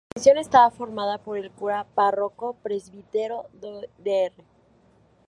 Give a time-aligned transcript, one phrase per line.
[0.09, 4.31] La comisión estaba formada por el Cura Párroco Presbítero Dr.